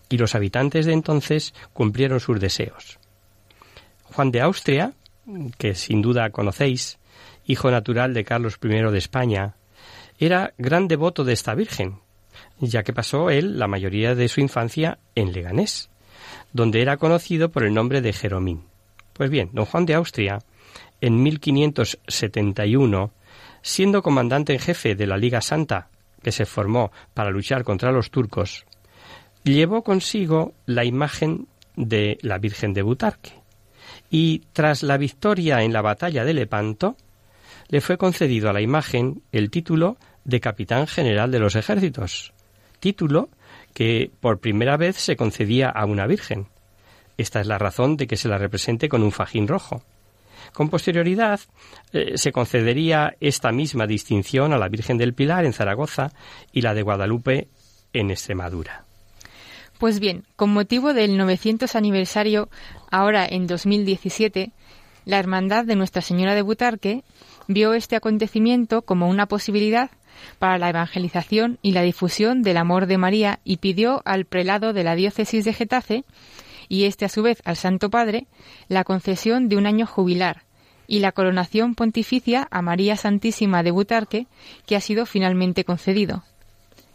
[0.09, 2.99] y los habitantes de entonces cumplieron sus deseos.
[4.03, 4.93] Juan de Austria,
[5.57, 6.99] que sin duda conocéis,
[7.47, 9.55] hijo natural de Carlos I de España,
[10.19, 11.99] era gran devoto de esta Virgen,
[12.59, 15.89] ya que pasó él la mayoría de su infancia en Leganés,
[16.53, 18.63] donde era conocido por el nombre de Jeromín.
[19.13, 20.39] Pues bien, don Juan de Austria,
[21.01, 23.11] en 1571,
[23.61, 25.89] siendo comandante en jefe de la Liga Santa,
[26.21, 28.65] que se formó para luchar contra los turcos,
[29.43, 33.31] llevó consigo la imagen de la Virgen de Butarque.
[34.09, 36.97] Y tras la victoria en la batalla de Lepanto,
[37.69, 42.33] le fue concedido a la imagen el título de Capitán General de los Ejércitos,
[42.79, 43.29] título
[43.73, 46.47] que por primera vez se concedía a una virgen.
[47.17, 49.83] Esta es la razón de que se la represente con un fajín rojo.
[50.53, 51.39] Con posterioridad
[51.93, 56.11] eh, se concedería esta misma distinción a la Virgen del Pilar en Zaragoza
[56.51, 57.49] y la de Guadalupe
[57.93, 58.85] en Extremadura.
[59.77, 62.49] Pues bien, con motivo del 900 aniversario,
[62.89, 64.51] ahora en 2017,
[65.05, 67.03] la Hermandad de Nuestra Señora de Butarque
[67.47, 69.89] vio este acontecimiento como una posibilidad
[70.39, 74.83] para la evangelización y la difusión del amor de María y pidió al prelado de
[74.83, 76.03] la diócesis de Getafe
[76.69, 78.27] y este a su vez al Santo Padre
[78.67, 80.43] la concesión de un año jubilar
[80.87, 84.27] y la coronación pontificia a María Santísima de Butarque
[84.65, 86.23] que ha sido finalmente concedido.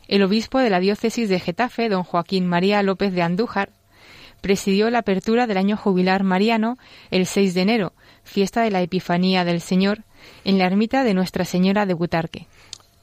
[0.08, 3.70] El obispo de la diócesis de Getafe, don Joaquín María López de Andújar,
[4.40, 6.76] presidió la apertura del año jubilar mariano
[7.10, 7.92] el 6 de enero,
[8.32, 10.02] fiesta de la Epifanía del Señor,
[10.44, 12.46] en la ermita de Nuestra Señora de Butarque.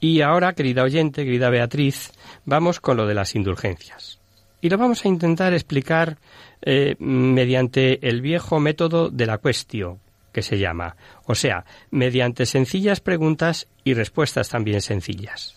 [0.00, 2.12] Y ahora, querida oyente, querida Beatriz,
[2.44, 4.18] vamos con lo de las indulgencias.
[4.60, 6.18] Y lo vamos a intentar explicar
[6.62, 10.00] eh, mediante el viejo método de la cuestión,
[10.32, 15.56] que se llama, o sea, mediante sencillas preguntas y respuestas también sencillas.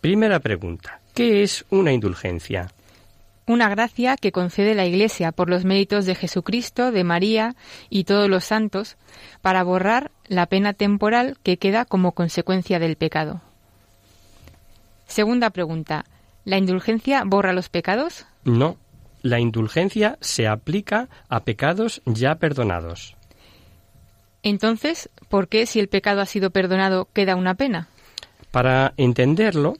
[0.00, 1.00] Primera pregunta.
[1.14, 2.70] ¿Qué es una indulgencia?
[3.46, 7.56] Una gracia que concede la Iglesia por los méritos de Jesucristo, de María
[7.90, 8.96] y todos los santos
[9.42, 13.42] para borrar la pena temporal que queda como consecuencia del pecado.
[15.06, 16.06] Segunda pregunta.
[16.44, 18.26] ¿La indulgencia borra los pecados?
[18.44, 18.78] No.
[19.22, 23.16] La indulgencia se aplica a pecados ya perdonados.
[24.42, 27.88] Entonces, ¿por qué si el pecado ha sido perdonado queda una pena?
[28.50, 29.76] Para entenderlo,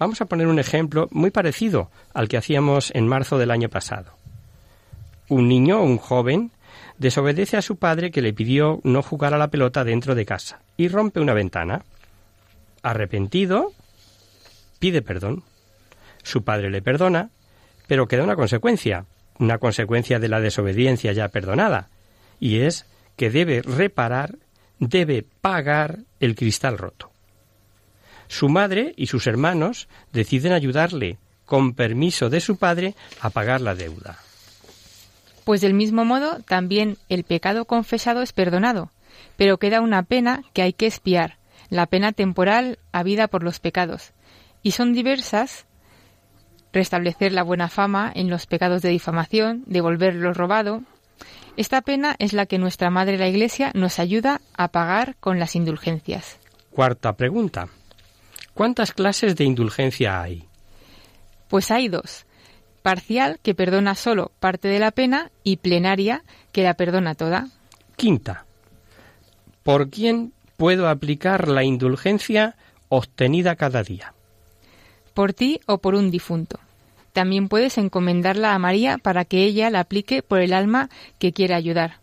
[0.00, 4.14] Vamos a poner un ejemplo muy parecido al que hacíamos en marzo del año pasado.
[5.28, 6.52] Un niño o un joven
[6.96, 10.60] desobedece a su padre que le pidió no jugar a la pelota dentro de casa
[10.78, 11.84] y rompe una ventana.
[12.82, 13.72] Arrepentido,
[14.78, 15.44] pide perdón.
[16.22, 17.28] Su padre le perdona,
[17.86, 19.04] pero queda una consecuencia,
[19.38, 21.90] una consecuencia de la desobediencia ya perdonada,
[22.40, 22.86] y es
[23.16, 24.36] que debe reparar,
[24.78, 27.09] debe pagar el cristal roto.
[28.30, 33.74] Su madre y sus hermanos deciden ayudarle, con permiso de su padre, a pagar la
[33.74, 34.18] deuda.
[35.42, 38.92] Pues del mismo modo, también el pecado confesado es perdonado,
[39.36, 41.38] pero queda una pena que hay que espiar,
[41.70, 44.12] la pena temporal habida por los pecados.
[44.62, 45.66] Y son diversas
[46.72, 50.82] restablecer la buena fama en los pecados de difamación, devolver lo robado.
[51.56, 55.56] Esta pena es la que nuestra Madre la Iglesia nos ayuda a pagar con las
[55.56, 56.38] indulgencias.
[56.70, 57.68] Cuarta pregunta.
[58.54, 60.46] ¿Cuántas clases de indulgencia hay?
[61.48, 62.26] Pues hay dos.
[62.82, 67.48] Parcial, que perdona solo parte de la pena, y plenaria, que la perdona toda.
[67.96, 68.46] Quinta.
[69.62, 72.56] ¿Por quién puedo aplicar la indulgencia
[72.88, 74.14] obtenida cada día?
[75.14, 76.58] Por ti o por un difunto.
[77.12, 80.88] También puedes encomendarla a María para que ella la aplique por el alma
[81.18, 81.98] que quiere ayudar.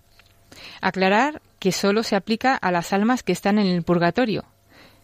[0.81, 4.45] Aclarar que solo se aplica a las almas que están en el purgatorio,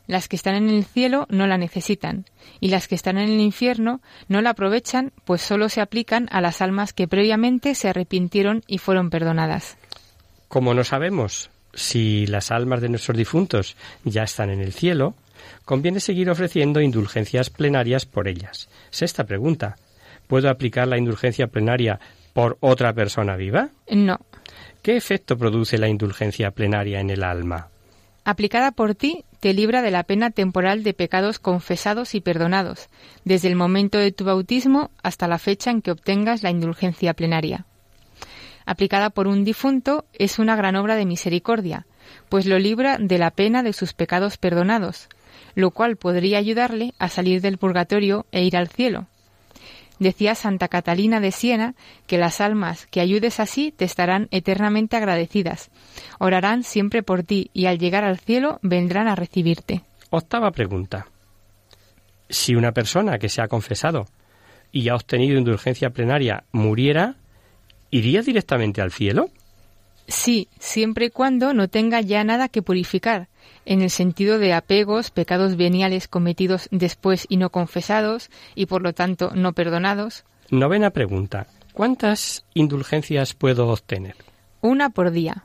[0.08, 2.26] las que están en el cielo no la necesitan,
[2.60, 6.42] y las que están en el infierno no la aprovechan, pues solo se aplican a
[6.42, 9.78] las almas que previamente se arrepintieron y fueron perdonadas.
[10.48, 15.16] Como no sabemos si las almas de nuestros difuntos ya están en el cielo,
[15.66, 18.70] conviene seguir ofreciendo indulgencias plenarias por ellas.
[18.90, 19.78] Sexta pregunta.
[20.28, 22.00] ¿Puedo aplicar la indulgencia plenaria
[22.34, 23.70] por otra persona viva?
[23.90, 24.20] No.
[24.82, 27.70] ¿Qué efecto produce la indulgencia plenaria en el alma?
[28.26, 32.88] Aplicada por ti, te libra de la pena temporal de pecados confesados y perdonados,
[33.26, 37.66] desde el momento de tu bautismo hasta la fecha en que obtengas la indulgencia plenaria.
[38.66, 41.86] Aplicada por un difunto, es una gran obra de misericordia,
[42.30, 45.10] pues lo libra de la pena de sus pecados perdonados,
[45.56, 49.08] lo cual podría ayudarle a salir del purgatorio e ir al cielo.
[50.00, 51.76] Decía Santa Catalina de Siena
[52.08, 55.70] que las almas que ayudes así te estarán eternamente agradecidas,
[56.20, 59.82] orarán siempre por ti y al llegar al cielo vendrán a recibirte.
[60.10, 61.08] Octava pregunta.
[62.30, 64.06] Si una persona que se ha confesado
[64.72, 67.16] y ha obtenido indulgencia plenaria muriera,
[67.92, 69.30] ¿iría directamente al cielo?
[70.08, 73.30] Sí, siempre y cuando no tenga ya nada que purificar,
[73.66, 78.94] en el sentido de apegos, pecados veniales cometidos después y no confesados, y por lo
[78.94, 80.26] tanto no perdonados.
[80.50, 81.48] Novena pregunta.
[81.74, 84.16] ¿Cuántas indulgencias puedo obtener?
[84.62, 85.44] Una por día.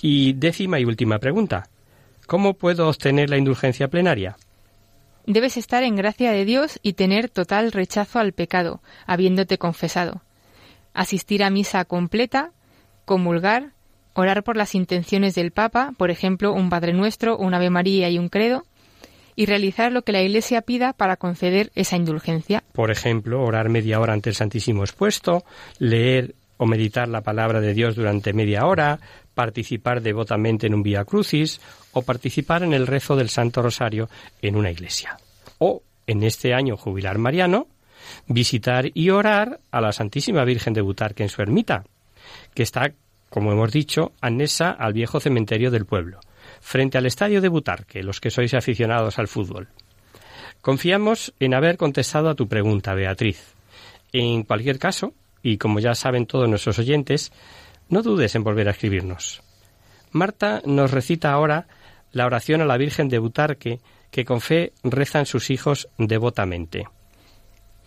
[0.00, 1.68] Y décima y última pregunta.
[2.26, 4.36] ¿Cómo puedo obtener la indulgencia plenaria?
[5.26, 10.22] Debes estar en gracia de Dios y tener total rechazo al pecado, habiéndote confesado.
[10.94, 12.52] Asistir a misa completa,
[13.04, 13.72] comulgar,
[14.14, 18.18] orar por las intenciones del Papa, por ejemplo, un Padre Nuestro, un Ave María y
[18.18, 18.64] un Credo,
[19.34, 22.62] y realizar lo que la Iglesia pida para conceder esa indulgencia.
[22.72, 25.44] Por ejemplo, orar media hora ante el Santísimo expuesto,
[25.78, 29.00] leer o meditar la palabra de Dios durante media hora,
[29.34, 31.60] participar devotamente en un Vía Crucis
[31.92, 34.08] o participar en el rezo del Santo Rosario
[34.40, 35.16] en una iglesia.
[35.58, 37.66] O, en este año jubilar mariano,
[38.26, 41.84] visitar y orar a la Santísima Virgen de Butarque en su ermita,
[42.54, 42.92] que está,
[43.30, 46.20] como hemos dicho, anesa al viejo cementerio del pueblo,
[46.60, 49.68] frente al estadio de Butarque, los que sois aficionados al fútbol.
[50.60, 53.54] Confiamos en haber contestado a tu pregunta, Beatriz.
[54.12, 57.32] En cualquier caso, y como ya saben todos nuestros oyentes,
[57.88, 59.42] no dudes en volver a escribirnos.
[60.12, 61.66] Marta nos recita ahora
[62.12, 63.80] la oración a la Virgen de Butarque
[64.10, 66.84] que con fe rezan sus hijos devotamente.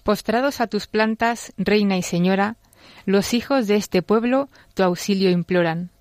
[0.03, 2.57] Postrados a tus plantas, Reina y Señora,
[3.06, 5.91] los hijos de este pueblo tu auxilio imploran.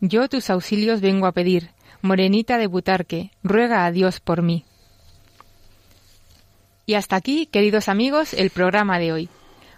[0.00, 1.70] Yo tus auxilios vengo a pedir,
[2.02, 4.64] Morenita de Butarque, ruega a Dios por mí.
[6.84, 9.28] Y hasta aquí, queridos amigos, el programa de hoy.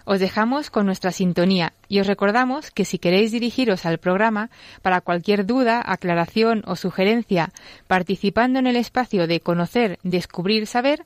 [0.05, 5.01] Os dejamos con nuestra sintonía y os recordamos que si queréis dirigiros al programa para
[5.01, 7.51] cualquier duda, aclaración o sugerencia
[7.87, 11.05] participando en el espacio de conocer, descubrir, saber,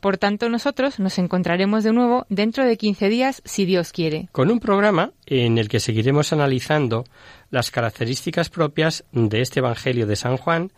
[0.00, 4.28] Por tanto, nosotros nos encontraremos de nuevo dentro de 15 días, si Dios quiere.
[4.32, 7.04] Con un programa en el que seguiremos analizando
[7.50, 10.70] las características propias de este Evangelio de San Juan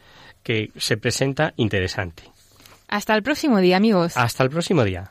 [0.43, 2.23] que se presenta interesante.
[2.89, 4.16] Hasta el próximo día, amigos.
[4.16, 5.11] Hasta el próximo día.